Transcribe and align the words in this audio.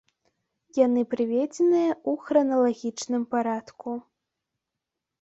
Яны 0.85 1.01
прыведзеныя 1.11 1.91
ў 2.09 2.25
храналагічным 2.25 3.23
парадку. 3.37 3.89